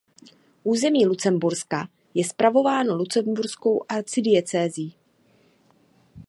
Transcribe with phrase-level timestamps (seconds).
[0.63, 4.95] Území Lucemburska je spravováno lucemburskou arcidiecézí.